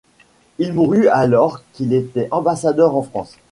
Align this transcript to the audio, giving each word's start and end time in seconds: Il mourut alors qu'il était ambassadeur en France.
Il 0.57 0.73
mourut 0.73 1.09
alors 1.09 1.61
qu'il 1.73 1.93
était 1.93 2.27
ambassadeur 2.31 2.95
en 2.95 3.03
France. 3.03 3.37